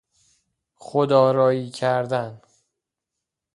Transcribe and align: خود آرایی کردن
خود 0.75 1.11
آرایی 1.13 1.69
کردن 1.71 2.41